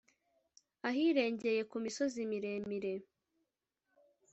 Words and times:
ahirengeye 0.89 1.61
ku 1.69 1.77
misozi 1.83 2.19
miremire 2.29 2.93